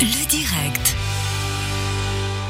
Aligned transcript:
Le 0.00 0.26
direct. 0.26 0.96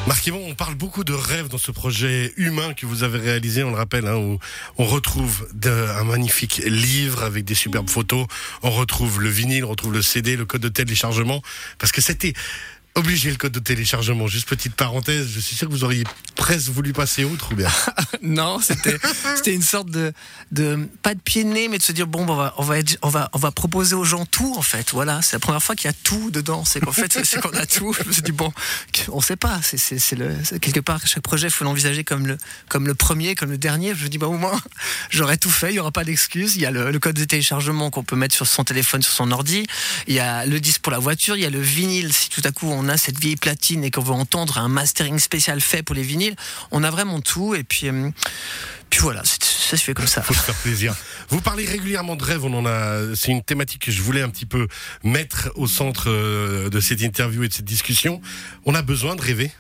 Marc 0.07 0.26
Yvon, 0.26 0.42
on 0.49 0.54
parle 0.54 0.75
beaucoup 0.75 1.04
de 1.04 1.12
rêves 1.12 1.49
dans 1.49 1.58
ce 1.58 1.71
projet 1.71 2.33
humain 2.37 2.75
que 2.75 2.87
vous 2.87 3.03
avez 3.04 3.18
réalisé, 3.18 3.63
on 3.63 3.70
le 3.70 3.76
rappelle, 3.76 4.07
hein, 4.07 4.17
où 4.17 4.38
on 4.79 4.84
retrouve 4.84 5.49
un 5.65 6.05
magnifique 6.05 6.63
livre 6.65 7.23
avec 7.23 7.44
des 7.44 7.55
superbes 7.55 7.89
photos, 7.89 8.27
on 8.62 8.70
retrouve 8.70 9.20
le 9.20 9.29
vinyle, 9.29 9.64
on 9.64 9.68
retrouve 9.68 9.93
le 9.93 10.02
CD, 10.02 10.36
le 10.36 10.45
code 10.45 10.61
de 10.61 10.68
téléchargement, 10.68 11.41
parce 11.78 11.92
que 11.92 12.00
c'était 12.00 12.32
obligé 12.95 13.30
le 13.30 13.36
code 13.36 13.52
de 13.52 13.59
téléchargement. 13.61 14.27
Juste 14.27 14.48
petite 14.48 14.74
parenthèse, 14.74 15.29
je 15.32 15.41
suis 15.41 15.56
sûr 15.56 15.66
que 15.68 15.72
vous 15.72 15.84
auriez 15.84 16.04
presque 16.36 16.68
voulu 16.68 16.92
passer 16.92 17.24
outre 17.24 17.52
ou 17.52 17.56
bien. 17.56 17.70
Non, 18.24 18.61
c'était 18.61 18.98
c'était 19.36 19.52
une 19.52 19.62
sorte 19.62 19.91
de 19.91 20.12
de 20.52 20.88
pas 21.02 21.14
de 21.14 21.20
pied 21.20 21.42
de 21.42 21.48
nez, 21.48 21.66
mais 21.68 21.78
de 21.78 21.82
se 21.82 21.91
dire 21.91 22.06
bon, 22.06 22.24
bah, 22.24 22.55
on 22.56 22.62
va 22.62 22.77
on 22.78 22.78
va 22.78 22.82
on 23.02 23.09
va 23.09 23.30
on 23.32 23.38
va 23.38 23.50
proposer 23.50 23.96
aux 23.96 24.05
gens 24.05 24.27
tout 24.27 24.55
en 24.56 24.62
fait. 24.62 24.92
Voilà, 24.92 25.23
c'est 25.23 25.34
la 25.34 25.41
première 25.41 25.62
fois 25.62 25.74
qu'il 25.74 25.86
y 25.88 25.91
a 25.91 25.96
tout 26.05 26.30
dedans. 26.30 26.64
C'est 26.64 26.78
qu'en 26.80 26.92
fait 26.92 27.12
c'est- 27.24 27.41
qu'on 27.41 27.51
a 27.51 27.66
tout. 27.66 27.92
Je 27.92 28.06
me 28.06 28.12
suis 28.12 28.23
dit 28.23 28.30
bon, 28.30 28.52
on 29.09 29.20
sait 29.20 29.34
pas. 29.37 29.59
C'est 29.62 29.77
c'est 29.79 30.15
le 30.15 30.37
quelque 30.60 30.79
part 30.79 31.04
chaque 31.04 31.23
projet 31.24 31.51
faut 31.51 31.65
l'envisager 31.65 32.04
comme 32.04 32.27
le 32.29 32.38
comme 32.68 32.87
le 32.87 32.95
premier, 32.95 33.34
comme 33.34 33.51
le 33.51 33.59
dernier. 33.59 33.93
Je 33.96 34.04
me 34.04 34.09
dis 34.09 34.18
bah 34.18 34.29
au 34.29 34.37
moins 34.38 34.60
j'aurais 35.10 35.37
tout 35.38 35.51
fait. 35.51 35.70
Il 35.73 35.77
y 35.77 35.80
aura 35.80 35.90
pas 35.90 36.04
d'excuses. 36.04 36.54
Il 36.54 36.62
y 36.62 36.66
a 36.66 36.70
le, 36.70 36.93
le 36.93 36.98
code 37.01 37.16
de 37.16 37.24
téléchargement 37.24 37.90
qu'on 37.90 38.04
peut 38.04 38.16
mettre 38.16 38.37
sur 38.37 38.46
son 38.46 38.62
téléphone, 38.62 39.02
sur 39.02 39.12
son 39.15 39.32
ordi. 39.32 39.66
Il 40.06 40.15
y 40.15 40.20
a 40.20 40.46
le 40.46 40.60
disque 40.60 40.80
pour 40.82 40.93
la 40.93 40.98
voiture. 41.01 41.34
Il 41.37 41.43
y 41.43 41.46
a 41.46 41.51
le 41.51 41.60
vinyle. 41.60 42.12
Si 42.12 42.29
tout 42.29 42.43
à 42.45 42.52
coup 42.52 42.68
on 42.70 42.81
a 42.88 42.96
cette 42.96 43.18
vieille 43.18 43.36
platine 43.36 43.84
et 43.84 43.91
qu'on 43.91 44.02
veut 44.02 44.12
entendre 44.12 44.59
un 44.59 44.68
mastering 44.68 45.18
spécial 45.18 45.60
fait 45.60 45.82
pour 45.82 45.95
les 45.95 46.02
vinyles, 46.02 46.36
on 46.70 46.82
a 46.84 46.90
vraiment 46.90 47.20
tout. 47.20 47.54
Et 47.54 47.64
puis 47.64 47.88
euh, 47.88 48.10
puis 48.90 49.00
voilà, 49.00 49.23
ça 49.24 49.77
se 49.77 49.82
fait 49.82 49.95
comme 49.95 50.06
ça. 50.06 50.20
faut 50.23 50.34
se 50.34 50.40
faire 50.40 50.54
plaisir. 50.56 50.95
Vous 51.30 51.40
parlez 51.40 51.64
régulièrement 51.64 52.14
de 52.14 52.24
rêves, 52.24 52.45
on 52.45 52.52
en 52.52 52.66
a. 52.66 53.14
C'est 53.16 53.32
une 53.32 53.42
thématique 53.42 53.82
que 53.87 53.90
je 53.92 54.02
voulais 54.02 54.20
un 54.23 54.28
petit 54.28 54.45
peu 54.46 54.68
mettre 55.02 55.50
au 55.56 55.66
centre 55.66 56.10
euh, 56.10 56.68
de 56.68 56.80
cette 56.80 57.00
interview 57.00 57.42
et 57.45 57.48
de 57.48 57.54
cette 57.54 57.64
discussion. 57.64 58.20
On 58.66 58.74
a 58.74 58.82
besoin 58.82 59.16
de 59.16 59.23
rêver? 59.23 59.51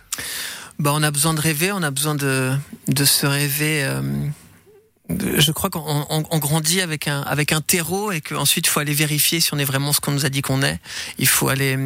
Bah, 0.78 0.92
on 0.94 1.02
a 1.02 1.10
besoin 1.10 1.32
de 1.34 1.40
rêver, 1.40 1.72
on 1.72 1.82
a 1.82 1.90
besoin 1.90 2.14
de, 2.14 2.52
de 2.88 3.04
se 3.04 3.24
rêver. 3.26 3.84
euh, 3.84 4.02
je 5.36 5.52
crois 5.52 5.68
qu'on 5.68 6.06
on- 6.08 6.24
on 6.30 6.38
grandit 6.38 6.80
avec 6.80 7.06
un, 7.08 7.20
avec 7.22 7.52
un 7.52 7.60
terreau 7.60 8.12
et 8.12 8.20
qu'ensuite 8.22 8.66
il 8.66 8.70
faut 8.70 8.80
aller 8.80 8.94
vérifier 8.94 9.40
si 9.40 9.52
on 9.52 9.58
est 9.58 9.64
vraiment 9.64 9.92
ce 9.92 10.00
qu'on 10.00 10.12
nous 10.12 10.24
a 10.24 10.30
dit 10.30 10.40
qu'on 10.42 10.62
est. 10.62 10.78
Il 11.18 11.28
faut 11.28 11.48
aller, 11.48 11.76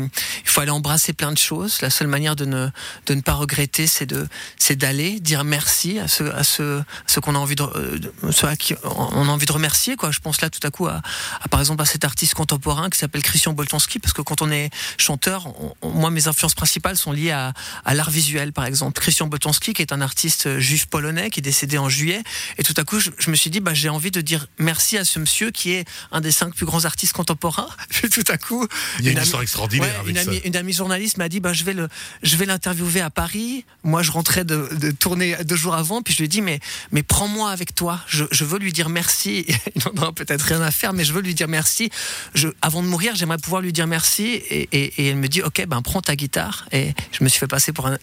faut 0.56 0.62
aller 0.62 0.70
embrasser 0.70 1.12
plein 1.12 1.32
de 1.32 1.38
choses. 1.38 1.82
La 1.82 1.90
seule 1.90 2.06
manière 2.08 2.34
de 2.34 2.46
ne, 2.46 2.68
de 3.06 3.14
ne 3.14 3.20
pas 3.20 3.34
regretter, 3.34 3.86
c'est 3.86 4.06
de, 4.06 4.26
c'est 4.58 4.74
d'aller 4.76 5.20
dire 5.20 5.44
merci 5.44 5.98
à 5.98 6.08
ceux, 6.08 6.34
à 6.34 6.44
ceux, 6.44 6.82
ceux 7.06 7.20
qu'on 7.20 7.34
a 7.34 7.38
envie 7.38 7.56
de, 7.56 7.62
euh, 7.62 7.98
ceux 8.32 8.46
à 8.48 8.56
qui 8.56 8.74
on 8.84 9.28
a 9.28 9.30
envie 9.30 9.44
de 9.44 9.52
remercier, 9.52 9.96
quoi. 9.96 10.10
Je 10.12 10.20
pense 10.20 10.40
là 10.40 10.48
tout 10.48 10.60
à 10.66 10.70
coup 10.70 10.86
à, 10.86 11.02
à, 11.42 11.48
par 11.48 11.60
exemple 11.60 11.82
à 11.82 11.84
cet 11.84 12.04
artiste 12.06 12.32
contemporain 12.34 12.88
qui 12.88 12.98
s'appelle 12.98 13.22
Christian 13.22 13.52
Boltanski 13.52 13.98
parce 13.98 14.14
que 14.14 14.22
quand 14.22 14.40
on 14.40 14.50
est 14.50 14.70
chanteur, 14.96 15.46
on- 15.60 15.74
on- 15.82 15.90
moi 15.90 16.10
mes 16.10 16.27
influences 16.27 16.54
principales 16.54 16.96
sont 16.96 17.12
liées 17.12 17.32
à, 17.32 17.52
à 17.84 17.92
l'art 17.92 18.08
visuel 18.10 18.54
par 18.54 18.64
exemple. 18.64 18.98
Christian 18.98 19.27
Boltanski 19.27 19.74
qui 19.74 19.82
est 19.82 19.92
un 19.92 20.00
artiste 20.00 20.58
juif 20.58 20.86
polonais 20.86 21.28
qui 21.28 21.40
est 21.40 21.42
décédé 21.42 21.77
en 21.77 21.90
juillet 21.90 22.22
et 22.56 22.62
tout 22.62 22.74
à 22.78 22.84
coup 22.84 22.98
je, 22.98 23.10
je 23.18 23.30
me 23.30 23.36
suis 23.36 23.50
dit 23.50 23.60
bah 23.60 23.74
j'ai 23.74 23.90
envie 23.90 24.10
de 24.10 24.22
dire 24.22 24.46
merci 24.58 24.96
à 24.96 25.04
ce 25.04 25.18
monsieur 25.18 25.50
qui 25.50 25.72
est 25.72 25.84
un 26.12 26.22
des 26.22 26.32
cinq 26.32 26.54
plus 26.54 26.64
grands 26.64 26.86
artistes 26.86 27.12
contemporains. 27.12 27.68
Puis 27.90 28.08
tout 28.08 28.24
à 28.28 28.38
coup 28.38 28.66
Il 29.00 29.04
y 29.04 29.08
a 29.08 29.12
une, 29.12 29.18
histoire 29.22 29.42
extraordinaire 29.42 29.86
Ouais, 29.90 30.00
avec 30.00 30.16
une, 30.16 30.22
ça. 30.22 30.30
amie, 30.30 30.40
une 30.47 30.56
amie 30.56 30.72
journaliste 30.72 31.19
m'a 31.19 31.28
dit 31.28 31.41
bah, 31.41 31.52
je 31.52 31.64
vais 31.64 31.75
le 31.75 31.89
je 32.22 32.36
vais 32.36 32.47
l'interviewer 32.47 33.00
à 33.00 33.11
Paris. 33.11 33.64
Moi 33.83 34.02
je 34.02 34.11
rentrais 34.11 34.44
de, 34.44 34.69
de 34.80 34.91
tourner 34.91 35.36
deux 35.44 35.56
jours 35.56 35.75
avant 35.75 36.02
puis 36.02 36.12
je 36.14 36.19
lui 36.19 36.25
ai 36.27 36.28
dit 36.28 36.41
mais 36.42 36.61
mais 36.92 37.02
prends-moi 37.02 37.50
avec 37.50 37.75
toi. 37.75 38.00
Je, 38.06 38.25
je 38.30 38.44
veux 38.44 38.58
lui 38.58 38.72
dire 38.72 38.89
merci. 38.89 39.44
Il 39.74 39.83
n'en 39.84 40.02
aura 40.02 40.12
peut-être 40.12 40.42
rien 40.42 40.61
à 40.62 40.70
faire 40.70 40.92
mais 40.92 41.05
je 41.05 41.12
veux 41.12 41.20
lui 41.22 41.34
dire 41.34 41.48
merci. 41.48 41.91
Je, 42.34 42.48
avant 42.62 42.83
de 42.83 42.89
mourir 42.89 43.14
j'aimerais 43.14 43.39
pouvoir 43.39 43.61
lui 43.62 43.72
dire 43.72 43.86
merci 43.86 44.24
et, 44.24 44.69
et, 44.72 45.02
et 45.02 45.06
elle 45.08 45.17
me 45.17 45.28
dit 45.28 45.42
ok 45.42 45.67
ben 45.67 45.83
prends 45.83 46.00
ta 46.00 46.17
guitare 46.17 46.67
et 46.72 46.94
je 47.12 47.24
me 47.24 47.28
suis 47.28 47.39
fait 47.39 47.47
passer 47.47 47.72
pour 47.72 47.86
un, 47.86 47.97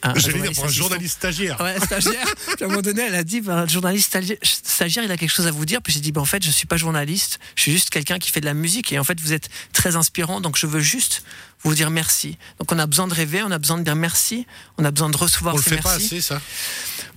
dire 0.44 0.52
pour 0.54 0.66
un 0.66 0.68
journaliste 0.68 1.16
stagiaire. 1.18 1.60
Ouais, 1.62 1.80
stagiaire. 1.80 2.26
Puis 2.56 2.64
à 2.64 2.66
un 2.66 2.68
moment 2.70 2.82
donné, 2.82 3.02
elle 3.04 3.16
a 3.16 3.24
dit, 3.24 3.42
ben, 3.42 3.64
le 3.64 3.70
journaliste 3.70 4.14
stagi- 4.14 4.38
stagiaire, 4.44 5.04
il 5.04 5.12
a 5.12 5.18
quelque 5.18 5.32
chose 5.32 5.48
à 5.48 5.52
vous 5.52 5.66
dire. 5.66 5.82
Puis 5.82 5.94
j'ai 5.94 6.00
dit, 6.00 6.12
ben, 6.12 6.22
en 6.22 6.26
fait, 6.26 6.44
je 6.44 6.52
suis 6.52 6.68
pas 6.68 6.78
journaliste. 6.78 7.40
Je 7.56 7.62
suis 7.62 7.72
juste 7.72 7.90
quelqu'un 7.90 8.20
qui 8.20 8.32
fait 8.32 8.42
de 8.42 8.46
la 8.46 8.54
musique. 8.54 8.92
Et 8.92 9.00
en 9.00 9.04
fait, 9.04 9.20
vous 9.22 9.34
êtes 9.34 9.50
très 9.72 9.96
inspirant. 9.96 10.42
Donc 10.42 10.58
je 10.58 10.68
veux 10.68 10.80
juste 10.82 11.24
vous 11.64 11.76
dire 11.76 11.90
merci. 11.90 12.33
Donc 12.60 12.72
on 12.72 12.80
a 12.80 12.86
besoin 12.86 13.08
de 13.08 13.14
rêver, 13.14 13.44
on 13.44 13.52
a 13.52 13.60
besoin 13.60 13.78
de 13.78 13.84
dire 13.84 13.96
merci, 13.96 14.46
on 14.78 14.86
a 14.86 14.92
besoin 14.92 15.10
de 15.10 15.18
recevoir 15.18 15.56
On 15.56 15.58
le 15.58 15.64
ces 15.64 15.70
fait 15.72 15.82
pas 15.82 15.94
assez, 15.94 16.22
ça? 16.22 16.42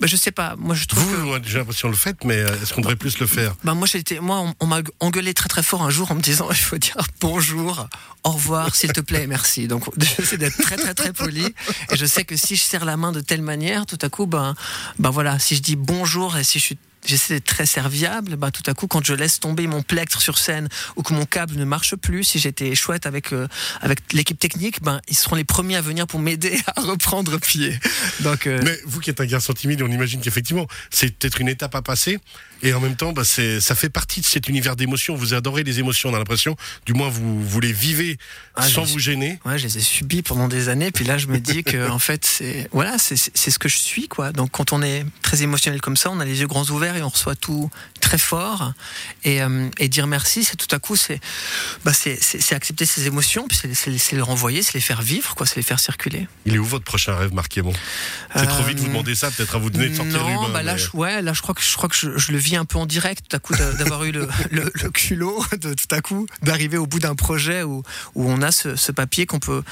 Ben, 0.00 0.06
je 0.06 0.16
sais 0.16 0.30
pas. 0.30 0.56
Moi, 0.58 0.74
je 0.74 0.84
trouve 0.84 1.02
Vous, 1.02 1.40
que. 1.40 1.48
j'ai 1.48 1.58
l'impression 1.58 1.88
de 1.88 1.92
le 1.92 1.98
faites, 1.98 2.24
mais 2.24 2.36
euh, 2.36 2.62
est-ce 2.62 2.74
qu'on 2.74 2.82
devrait 2.82 2.96
plus 2.96 3.18
le 3.18 3.26
faire? 3.26 3.54
Ben 3.64 3.74
moi, 3.74 3.86
j'ai 3.90 3.98
été, 3.98 4.20
moi, 4.20 4.40
on, 4.40 4.54
on 4.60 4.66
m'a 4.66 4.80
engueulé 5.00 5.32
très 5.32 5.48
très 5.48 5.62
fort 5.62 5.82
un 5.82 5.90
jour 5.90 6.10
en 6.10 6.14
me 6.14 6.20
disant, 6.20 6.48
il 6.50 6.56
faut 6.56 6.78
dire 6.78 6.96
bonjour, 7.20 7.88
au 8.24 8.30
revoir, 8.30 8.74
s'il 8.74 8.92
te 8.92 9.00
plaît, 9.00 9.26
merci. 9.26 9.68
Donc, 9.68 9.84
j'essaie 10.18 10.36
d'être 10.36 10.58
très 10.58 10.76
très 10.76 10.94
très 10.94 11.12
poli. 11.12 11.46
Et 11.90 11.96
je 11.96 12.04
sais 12.06 12.24
que 12.24 12.36
si 12.36 12.56
je 12.56 12.62
serre 12.62 12.84
la 12.84 12.96
main 12.96 13.12
de 13.12 13.20
telle 13.20 13.42
manière, 13.42 13.86
tout 13.86 13.98
à 14.02 14.08
coup, 14.08 14.26
ben, 14.26 14.54
ben 14.98 15.10
voilà, 15.10 15.38
si 15.38 15.56
je 15.56 15.62
dis 15.62 15.76
bonjour 15.76 16.36
et 16.36 16.44
si 16.44 16.58
je 16.58 16.64
suis 16.64 16.78
J'essaie 17.06 17.34
d'être 17.34 17.46
très 17.46 17.66
serviable. 17.66 18.36
Ben, 18.36 18.50
tout 18.50 18.62
à 18.66 18.74
coup, 18.74 18.86
quand 18.86 19.04
je 19.04 19.14
laisse 19.14 19.40
tomber 19.40 19.66
mon 19.66 19.82
plectre 19.82 20.20
sur 20.20 20.38
scène 20.38 20.68
ou 20.96 21.02
que 21.02 21.14
mon 21.14 21.24
câble 21.24 21.54
ne 21.54 21.64
marche 21.64 21.94
plus, 21.96 22.24
si 22.24 22.38
j'étais 22.38 22.74
chouette 22.74 23.06
avec 23.06 23.32
euh, 23.32 23.48
avec 23.80 24.00
l'équipe 24.12 24.38
technique, 24.38 24.82
ben 24.82 25.00
ils 25.08 25.16
seront 25.16 25.36
les 25.36 25.44
premiers 25.44 25.76
à 25.76 25.80
venir 25.80 26.06
pour 26.06 26.20
m'aider 26.20 26.58
à 26.76 26.80
reprendre 26.80 27.38
pied. 27.38 27.78
Donc 28.20 28.46
euh, 28.46 28.60
Mais 28.64 28.78
vous 28.84 29.00
qui 29.00 29.10
êtes 29.10 29.20
un 29.20 29.26
garçon 29.26 29.52
timide, 29.52 29.82
on 29.82 29.90
imagine 29.90 30.20
qu'effectivement, 30.20 30.66
c'est 30.90 31.16
peut-être 31.16 31.40
une 31.40 31.48
étape 31.48 31.74
à 31.74 31.82
passer. 31.82 32.18
Et 32.62 32.72
en 32.72 32.80
même 32.80 32.96
temps, 32.96 33.12
bah, 33.12 33.22
ça 33.24 33.74
fait 33.74 33.90
partie 33.90 34.20
de 34.20 34.26
cet 34.26 34.48
univers 34.48 34.76
d'émotions. 34.76 35.14
Vous 35.14 35.34
adorez 35.34 35.62
les 35.62 35.78
émotions, 35.78 36.10
on 36.10 36.14
a 36.14 36.18
l'impression. 36.18 36.56
Du 36.86 36.94
moins, 36.94 37.08
vous, 37.08 37.42
vous 37.42 37.60
les 37.60 37.72
vivez 37.72 38.16
Ah, 38.54 38.66
sans 38.66 38.84
vous 38.84 38.98
gêner. 38.98 39.38
Ouais, 39.44 39.58
je 39.58 39.64
les 39.64 39.78
ai 39.78 39.80
subis 39.80 40.22
pendant 40.22 40.48
des 40.48 40.68
années. 40.68 40.90
Puis 40.90 41.04
là, 41.04 41.18
je 41.18 41.26
me 41.26 41.38
dis 41.38 41.64
que 41.64 41.88
en 41.90 41.98
fait, 41.98 42.24
c'est 42.24 42.68
voilà, 42.72 42.96
c'est 42.98 43.16
ce 43.16 43.58
que 43.58 43.68
je 43.68 43.76
suis, 43.76 44.08
quoi. 44.08 44.32
Donc, 44.32 44.52
quand 44.52 44.72
on 44.72 44.82
est 44.82 45.04
très 45.22 45.42
émotionnel 45.42 45.80
comme 45.80 45.96
ça, 45.96 46.10
on 46.10 46.18
a 46.18 46.24
les 46.24 46.40
yeux 46.40 46.46
grands 46.46 46.68
ouverts 46.70 46.95
et 46.96 47.02
on 47.02 47.08
reçoit 47.08 47.34
tout 47.36 47.70
très 48.00 48.18
fort. 48.18 48.72
Et, 49.24 49.42
euh, 49.42 49.68
et 49.78 49.88
dire 49.88 50.06
merci, 50.06 50.44
c'est 50.44 50.56
tout 50.56 50.72
à 50.74 50.78
coup, 50.78 50.96
c'est 50.96 51.20
bah, 51.84 51.92
accepter 52.52 52.86
ses 52.86 53.06
émotions, 53.06 53.46
puis 53.48 53.58
c'est 53.74 54.12
les 54.12 54.20
renvoyer, 54.22 54.62
c'est 54.62 54.74
les 54.74 54.80
faire 54.80 55.02
vivre, 55.02 55.34
quoi, 55.34 55.46
c'est 55.46 55.56
les 55.56 55.62
faire 55.62 55.80
circuler. 55.80 56.28
Il 56.46 56.54
est 56.54 56.58
où 56.58 56.64
votre 56.64 56.84
prochain 56.84 57.14
rêve, 57.16 57.32
Marc 57.34 57.54
Yémon 57.56 57.72
C'est 58.34 58.46
trop 58.46 58.62
Euh, 58.62 58.66
vite 58.66 58.76
de 58.76 58.80
vous 58.82 58.88
demander 58.88 59.14
ça, 59.14 59.30
peut-être 59.30 59.54
à 59.56 59.58
vous 59.58 59.70
donner 59.70 59.88
de 59.88 59.94
sortir 59.96 60.22
non, 60.26 60.48
bah 60.50 60.62
là, 60.62 60.74
mais- 60.74 60.78
je, 60.78 60.88
ouais, 60.94 61.22
là, 61.22 61.32
je 61.32 61.42
crois 61.42 61.54
que 61.54 61.62
je 61.62 61.74
crois 61.76 61.88
que 61.88 61.96
je, 61.96 62.16
je 62.16 62.32
le 62.32 62.38
vis 62.38 62.56
un 62.56 62.64
peu 62.64 62.78
en 62.78 62.86
direct, 62.86 63.24
tout 63.28 63.36
à 63.36 63.38
coup, 63.38 63.54
d'a- 63.54 63.72
d'avoir 63.72 64.04
eu 64.04 64.12
le, 64.12 64.28
le, 64.50 64.70
le 64.74 64.90
culot, 64.90 65.44
de 65.60 65.74
tout 65.74 65.86
à 65.94 66.00
coup, 66.00 66.26
d'arriver 66.42 66.78
au 66.78 66.86
bout 66.86 66.98
d'un 66.98 67.14
projet 67.14 67.62
où, 67.62 67.82
où 68.14 68.30
on 68.30 68.42
a 68.42 68.52
ce, 68.52 68.76
ce 68.76 68.92
papier 68.92 69.26
qu'on 69.26 69.38
peut, 69.40 69.62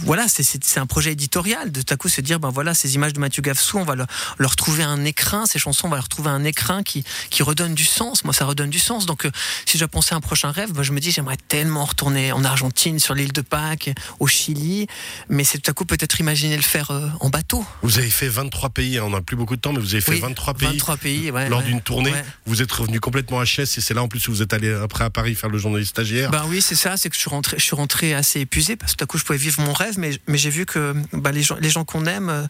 voilà, 0.00 0.26
c'est- 0.28 0.44
un 0.78 0.86
projet 0.86 1.12
éditorial, 1.12 1.70
de 1.72 1.82
tout 1.82 1.94
à 1.94 1.96
coup 1.96 2.08
se 2.08 2.20
dire, 2.20 2.40
ben 2.40 2.50
voilà, 2.50 2.74
ces 2.74 2.94
images 2.96 3.12
de 3.12 3.20
Mathieu 3.20 3.42
Gafsou, 3.42 3.78
on 3.78 3.84
va 3.84 3.94
leur, 3.94 4.06
leur 4.38 4.56
trouver 4.56 4.82
un 4.82 5.04
écrin, 5.04 5.46
ces 5.46 5.58
chansons, 5.58 5.86
on 5.86 5.90
va 5.90 5.96
leur 5.96 6.08
trouver 6.08 6.30
un 6.30 6.42
écrin 6.44 6.73
qui, 6.82 7.04
qui 7.30 7.42
redonne 7.42 7.74
du 7.74 7.84
sens. 7.84 8.24
Moi, 8.24 8.34
ça 8.34 8.44
redonne 8.44 8.70
du 8.70 8.78
sens. 8.78 9.06
Donc, 9.06 9.24
euh, 9.24 9.30
si 9.66 9.78
je 9.78 9.84
penser 9.84 10.14
à 10.14 10.16
un 10.16 10.20
prochain 10.20 10.50
rêve, 10.50 10.72
ben, 10.72 10.82
je 10.82 10.92
me 10.92 11.00
dis, 11.00 11.10
j'aimerais 11.10 11.36
tellement 11.48 11.84
retourner 11.84 12.32
en 12.32 12.44
Argentine, 12.44 12.98
sur 12.98 13.14
l'île 13.14 13.32
de 13.32 13.40
Pâques, 13.40 13.90
au 14.18 14.26
Chili, 14.26 14.86
mais 15.28 15.44
c'est 15.44 15.58
tout 15.58 15.70
à 15.70 15.74
coup 15.74 15.84
peut-être 15.84 16.20
imaginer 16.20 16.56
le 16.56 16.62
faire 16.62 16.90
euh, 16.90 17.08
en 17.20 17.30
bateau. 17.30 17.64
Vous 17.82 17.98
avez 17.98 18.10
fait 18.10 18.28
23 18.28 18.70
pays, 18.70 18.98
hein, 18.98 19.04
on 19.06 19.10
n'a 19.10 19.20
plus 19.20 19.36
beaucoup 19.36 19.56
de 19.56 19.60
temps, 19.60 19.72
mais 19.72 19.80
vous 19.80 19.94
avez 19.94 20.00
fait 20.00 20.12
Oui, 20.12 20.20
23 20.20 20.54
pays. 20.54 20.68
23 20.68 20.96
pays, 20.96 21.30
ouais, 21.30 21.48
Lors 21.48 21.60
ouais, 21.60 21.66
d'une 21.66 21.80
tournée, 21.80 22.12
ouais. 22.12 22.24
vous 22.46 22.62
êtes 22.62 22.72
revenu 22.72 23.00
complètement 23.00 23.42
HS 23.42 23.60
et 23.60 23.80
c'est 23.80 23.94
là 23.94 24.02
en 24.02 24.08
plus 24.08 24.26
où 24.28 24.32
vous 24.32 24.42
êtes 24.42 24.52
allé 24.52 24.72
après 24.72 25.04
à 25.04 25.10
Paris 25.10 25.34
faire 25.34 25.50
le 25.50 25.58
journaliste 25.58 25.90
stagiaire. 25.90 26.30
Ben 26.30 26.44
oui, 26.48 26.62
c'est 26.62 26.74
ça, 26.74 26.96
c'est 26.96 27.08
que 27.08 27.14
je 27.14 27.20
suis 27.20 27.30
rentré, 27.30 27.56
je 27.58 27.62
suis 27.62 27.76
rentré 27.76 28.14
assez 28.14 28.40
épuisé 28.40 28.76
parce 28.76 28.92
que 28.92 28.98
tout 28.98 29.04
à 29.04 29.06
coup 29.06 29.18
je 29.18 29.24
pouvais 29.24 29.38
vivre 29.38 29.60
mon 29.62 29.72
rêve, 29.72 29.98
mais, 29.98 30.18
mais 30.26 30.38
j'ai 30.38 30.50
vu 30.50 30.66
que 30.66 30.94
bah, 31.12 31.32
les 31.32 31.42
gens, 31.42 31.56
les 31.60 31.70
gens 31.70 31.84
qu'on 31.84 32.06
aime, 32.06 32.28
euh, 32.30 32.46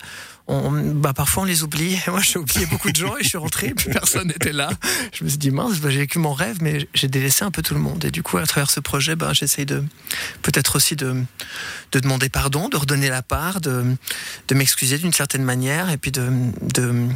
on, 0.46 0.70
bah, 0.70 1.12
parfois 1.12 1.42
on 1.42 1.46
les 1.46 1.62
oublie. 1.62 1.98
Moi 2.06 2.20
j'ai 2.20 2.38
oublié 2.38 2.66
beaucoup 2.66 2.90
de 2.90 2.96
gens 2.96 3.16
et 3.16 3.24
je 3.24 3.28
suis 3.28 3.38
rentré, 3.38 3.72
puis 3.74 3.90
personne 3.90 4.13
là. 4.52 4.70
Je 5.12 5.25
me 5.25 5.28
suis 5.28 5.38
dit 5.38 5.50
mince, 5.50 5.80
bah, 5.80 5.91
j'ai 5.91 5.98
vécu 5.98 6.19
mon 6.19 6.32
rêve, 6.32 6.58
mais 6.60 6.88
j'ai 6.94 7.08
délaissé 7.08 7.44
un 7.44 7.50
peu 7.50 7.62
tout 7.62 7.75
le 7.75 7.80
monde. 7.80 8.04
Et 8.04 8.10
du 8.10 8.22
coup, 8.22 8.38
à 8.38 8.47
travers 8.47 8.70
ce 8.70 8.80
projet, 8.80 9.16
ben 9.16 9.32
j'essaye 9.32 9.66
de 9.66 9.82
peut-être 10.42 10.76
aussi 10.76 10.97
de, 10.97 11.14
de 11.92 12.00
demander 12.00 12.28
pardon, 12.28 12.69
de 12.69 12.76
redonner 12.76 13.08
la 13.08 13.22
part, 13.22 13.61
de, 13.61 13.84
de 14.49 14.55
m'excuser 14.55 14.99
d'une 14.99 15.12
certaine 15.12 15.44
manière 15.44 15.90
et 15.90 15.96
puis 15.96 16.11
de, 16.11 16.28
de 16.75 17.08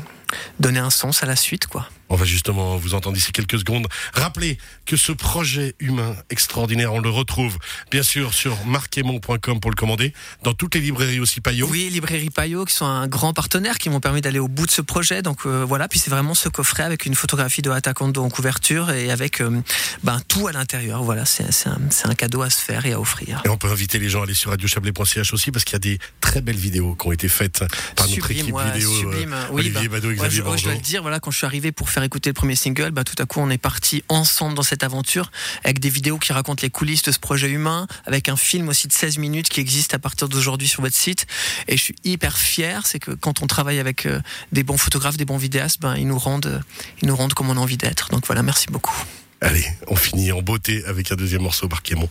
donner 0.60 0.80
un 0.80 0.90
sens 0.90 1.22
à 1.22 1.26
la 1.26 1.36
suite, 1.36 1.66
quoi. 1.66 1.88
On 2.10 2.16
va 2.16 2.24
justement 2.24 2.76
vous 2.76 2.94
entendre 2.94 3.14
d'ici 3.16 3.32
quelques 3.32 3.58
secondes. 3.58 3.86
Rappelez 4.14 4.58
que 4.86 4.96
ce 4.96 5.12
projet 5.12 5.74
humain 5.80 6.16
extraordinaire, 6.30 6.92
on 6.94 7.00
le 7.00 7.10
retrouve 7.10 7.58
bien 7.90 8.02
sûr 8.02 8.34
sur 8.34 8.56
marquemont.com 8.64 9.60
pour 9.60 9.70
le 9.70 9.76
commander, 9.76 10.12
dans 10.42 10.54
toutes 10.54 10.74
les 10.74 10.80
librairies 10.80 11.20
aussi 11.20 11.40
Payot. 11.40 11.68
Oui, 11.70 11.88
Librairie 11.90 12.30
Payot, 12.30 12.64
qui 12.64 12.74
sont 12.74 12.86
un 12.86 13.06
grand 13.06 13.32
partenaire, 13.32 13.78
qui 13.78 13.90
m'ont 13.90 14.00
permis 14.00 14.20
d'aller 14.20 14.38
au 14.38 14.48
bout 14.48 14.66
de 14.66 14.70
ce 14.70 14.80
projet. 14.82 15.22
Donc 15.22 15.46
euh, 15.46 15.64
voilà, 15.66 15.88
puis 15.88 15.98
c'est 15.98 16.10
vraiment 16.10 16.34
ce 16.34 16.48
coffret 16.48 16.82
avec 16.82 17.06
une 17.06 17.14
photographie 17.14 17.62
de 17.62 17.70
Atakondo 17.70 18.22
en 18.24 18.30
couverture 18.30 18.90
et 18.90 19.10
avec 19.10 19.40
euh, 19.40 19.60
ben, 20.02 20.20
tout 20.28 20.46
à 20.48 20.52
l'intérieur. 20.52 21.02
Voilà, 21.02 21.24
c'est 21.24 21.52
c'est 21.52 21.68
un, 21.68 21.78
c'est 21.90 22.08
un 22.08 22.14
cadeau 22.14 22.42
à 22.42 22.50
se 22.50 22.60
faire 22.60 22.86
et 22.86 22.92
à 22.92 23.00
offrir. 23.00 23.42
Et 23.44 23.48
on 23.48 23.56
peut 23.56 23.70
inviter 23.70 23.98
les 23.98 24.08
gens 24.08 24.20
à 24.20 24.24
aller 24.24 24.34
sur 24.34 24.50
radiochablais.ch 24.50 25.32
aussi 25.32 25.50
parce 25.50 25.64
qu'il 25.64 25.74
y 25.74 25.76
a 25.76 25.80
des 25.80 25.98
très 26.20 26.40
belles 26.40 26.56
vidéos 26.56 26.94
qui 26.94 27.06
ont 27.06 27.12
été 27.12 27.28
faites 27.28 27.64
par 27.96 28.08
notre 28.08 28.30
équipe 28.30 28.54
ouais, 28.54 28.72
vidéo. 28.72 28.92
euh, 28.92 29.00
sublime. 29.00 29.36
Oui, 29.50 29.60
Olivier 29.60 29.88
bah, 29.88 29.96
Badeau, 29.96 30.08
ouais, 30.08 30.14
Xavier 30.16 30.38
je, 30.38 30.42
ouais, 30.42 30.42
je 30.42 30.42
Bordeaux. 30.44 30.62
dois 30.62 30.74
le 30.74 30.80
dire, 30.80 31.02
voilà, 31.02 31.20
quand 31.20 31.30
je 31.30 31.36
suis 31.38 31.46
arrivé 31.46 31.72
pour 31.72 31.90
faire 31.90 31.97
faire 31.98 32.04
écouter 32.04 32.30
le 32.30 32.34
premier 32.34 32.54
single, 32.54 32.92
bah, 32.92 33.02
tout 33.02 33.20
à 33.20 33.26
coup, 33.26 33.40
on 33.40 33.50
est 33.50 33.58
parti 33.58 34.04
ensemble 34.08 34.54
dans 34.54 34.62
cette 34.62 34.84
aventure 34.84 35.32
avec 35.64 35.80
des 35.80 35.88
vidéos 35.88 36.18
qui 36.18 36.32
racontent 36.32 36.62
les 36.62 36.70
coulisses 36.70 37.02
de 37.02 37.10
ce 37.10 37.18
projet 37.18 37.50
humain, 37.50 37.88
avec 38.06 38.28
un 38.28 38.36
film 38.36 38.68
aussi 38.68 38.86
de 38.86 38.92
16 38.92 39.18
minutes 39.18 39.48
qui 39.48 39.58
existe 39.58 39.94
à 39.94 39.98
partir 39.98 40.28
d'aujourd'hui 40.28 40.68
sur 40.68 40.80
votre 40.80 40.94
site. 40.94 41.26
Et 41.66 41.76
je 41.76 41.82
suis 41.82 41.96
hyper 42.04 42.38
fier, 42.38 42.86
c'est 42.86 43.00
que 43.00 43.10
quand 43.10 43.42
on 43.42 43.48
travaille 43.48 43.80
avec 43.80 44.06
euh, 44.06 44.20
des 44.52 44.62
bons 44.62 44.76
photographes, 44.76 45.16
des 45.16 45.24
bons 45.24 45.38
vidéastes, 45.38 45.80
ben, 45.80 45.96
ils 45.96 46.06
nous 46.06 46.18
rendent, 46.18 46.46
euh, 46.46 46.60
ils 47.02 47.08
nous 47.08 47.16
rendent 47.16 47.34
comme 47.34 47.50
on 47.50 47.56
a 47.56 47.60
envie 47.60 47.78
d'être. 47.78 48.10
Donc 48.10 48.26
voilà, 48.26 48.44
merci 48.44 48.66
beaucoup. 48.70 48.94
Allez, 49.40 49.66
on 49.88 49.96
finit 49.96 50.30
en 50.30 50.40
beauté 50.40 50.84
avec 50.84 51.10
un 51.10 51.16
deuxième 51.16 51.42
morceau, 51.42 51.66
Barquémont. 51.66 52.08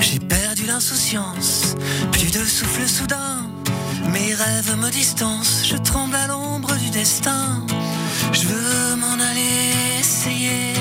J'ai 0.00 0.20
perdu 0.20 0.66
l'insouciance, 0.66 1.74
plus 2.12 2.30
de 2.30 2.44
souffle 2.44 2.86
soudain. 2.86 3.59
Rêves 4.40 4.74
me 4.78 4.90
distancent, 4.90 5.66
je 5.66 5.76
tremble 5.76 6.16
à 6.16 6.26
l'ombre 6.26 6.74
du 6.76 6.88
destin. 6.88 7.62
Je 8.32 8.46
veux 8.46 8.96
m'en 8.96 9.12
aller 9.12 10.00
essayer 10.00 10.72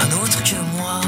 un 0.00 0.10
autre 0.22 0.42
que 0.42 0.56
moi. 0.74 1.02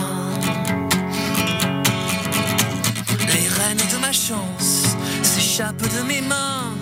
Les 3.33 3.49
rênes 3.49 3.87
de 3.91 3.97
ma 4.03 4.13
chance 4.13 4.99
s'échappent 5.23 5.89
de 5.97 6.03
mes 6.03 6.21
mains. 6.21 6.75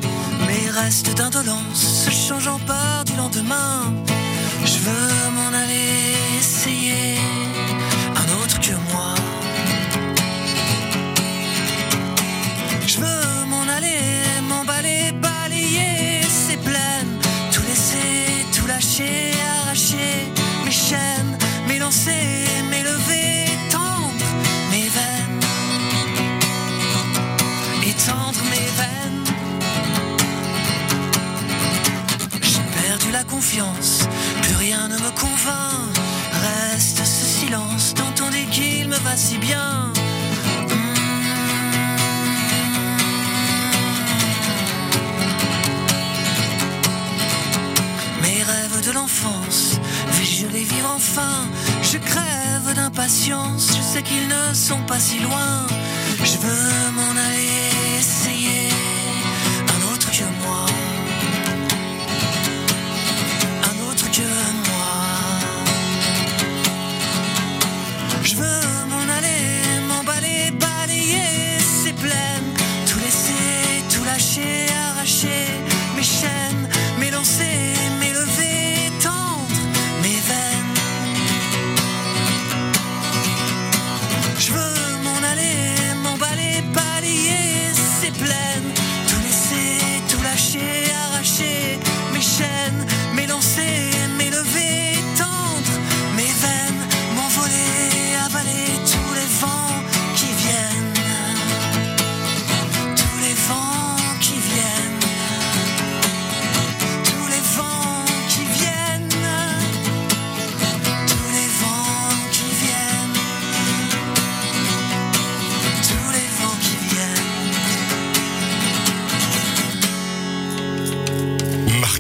Mes 0.48 0.68
restes 0.70 1.14
d'indolence 1.14 2.04
se 2.06 2.10
changent 2.10 2.48
en 2.48 2.58
part 2.58 3.04
du 3.04 3.14
lendemain. 3.14 3.94
Je 4.64 4.78
veux 4.86 5.30
m'en 5.36 5.56
aller 5.56 6.16
essayer 6.40 7.16
un 8.16 8.42
autre 8.42 8.58
que 8.60 8.72
moi. 8.92 9.14
J'ai 32.42 32.60
perdu 32.82 33.10
la 33.12 33.24
confiance, 33.24 34.06
plus 34.42 34.56
rien 34.56 34.88
ne 34.88 34.94
me 34.94 35.10
convainc. 35.18 35.88
Reste 36.32 36.98
ce 36.98 37.24
silence 37.24 37.94
dit 38.30 38.46
qu'il 38.50 38.88
me 38.88 38.96
va 38.96 39.16
si 39.16 39.38
bien. 39.38 39.92
Mes 48.22 48.42
rêves 48.42 48.86
de 48.86 48.92
l'enfance, 48.92 49.78
vais-je 50.12 50.46
les 50.48 50.64
vivre 50.64 50.92
enfin? 50.94 51.48
Je 51.82 51.98
crève 51.98 52.74
d'impatience, 52.74 53.68
je 53.76 53.82
sais 53.82 54.02
qu'ils 54.02 54.28
ne 54.28 54.54
sont 54.54 54.82
pas 54.86 54.98
si 54.98 55.18
loin. 55.20 55.66
Je 56.24 56.38
veux 56.38 56.90
m'en 56.92 57.10
aller 57.10 58.00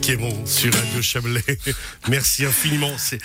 sur 0.04 0.74
Radio 0.74 1.00
Chablais. 1.00 1.42
Merci 2.08 2.44
infiniment. 2.44 2.92
C'est 2.98 3.18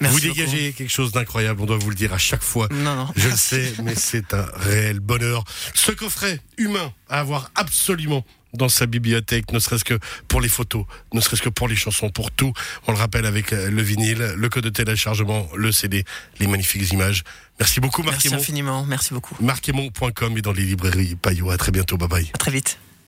Merci 0.00 0.14
vous 0.14 0.34
dégagez 0.34 0.72
quelque 0.74 0.92
chose 0.92 1.10
d'incroyable, 1.10 1.62
on 1.62 1.64
doit 1.64 1.78
vous 1.78 1.88
le 1.88 1.96
dire 1.96 2.12
à 2.12 2.18
chaque 2.18 2.42
fois. 2.42 2.68
Non, 2.70 2.94
non. 2.94 3.08
Je 3.16 3.28
le 3.30 3.36
sais, 3.36 3.72
mais 3.82 3.94
c'est 3.94 4.34
un 4.34 4.44
réel 4.54 5.00
bonheur. 5.00 5.44
Ce 5.72 5.92
coffret 5.92 6.42
humain 6.58 6.92
à 7.08 7.20
avoir 7.20 7.50
absolument 7.54 8.22
dans 8.52 8.68
sa 8.68 8.84
bibliothèque, 8.84 9.50
ne 9.52 9.58
serait-ce 9.58 9.84
que 9.84 9.98
pour 10.28 10.42
les 10.42 10.50
photos, 10.50 10.84
ne 11.14 11.20
serait-ce 11.22 11.40
que 11.40 11.48
pour 11.48 11.68
les 11.68 11.76
chansons, 11.76 12.10
pour 12.10 12.30
tout. 12.30 12.52
On 12.86 12.92
le 12.92 12.98
rappelle 12.98 13.24
avec 13.24 13.54
euh, 13.54 13.70
le 13.70 13.80
vinyle, 13.82 14.34
le 14.36 14.48
code 14.50 14.64
de 14.64 14.68
téléchargement, 14.68 15.48
le 15.54 15.72
CD, 15.72 16.04
les 16.38 16.46
magnifiques 16.46 16.92
images. 16.92 17.24
Merci 17.58 17.80
beaucoup, 17.80 18.02
Merci 18.02 18.28
Marquémont. 18.28 18.36
infiniment, 18.42 18.84
merci 18.84 19.14
beaucoup. 19.14 19.36
Marquémont.com 19.40 20.36
et 20.36 20.42
dans 20.42 20.52
les 20.52 20.64
librairies 20.64 21.14
Payot. 21.14 21.50
À 21.50 21.56
très 21.56 21.72
bientôt. 21.72 21.96
Bye 21.96 22.08
bye. 22.08 22.30
À 22.34 22.38
très 22.38 22.50
vite. 22.50 22.78